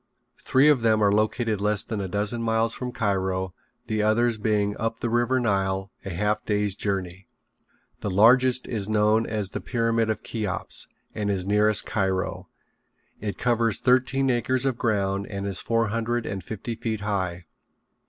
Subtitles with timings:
[0.41, 3.53] Three of them are located less than a dozen miles from Cairo,
[3.85, 7.27] the others being up the river Nile a half day's journey.
[7.99, 12.49] The largest is known as the Pyramid of Cheops and is nearest Cairo.
[13.19, 17.43] It covers thirteen acres of ground and is four hundred and fifty feet high.